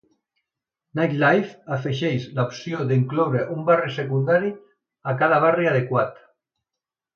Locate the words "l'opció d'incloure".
2.39-3.45